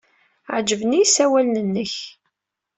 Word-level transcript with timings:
Ɛejben-iyi 0.55 1.03
yisawalen-nnek. 1.03 1.95